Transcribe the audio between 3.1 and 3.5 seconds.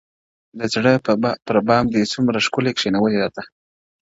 راته ـ